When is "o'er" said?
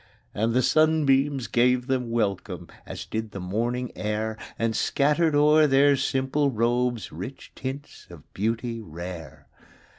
5.35-5.67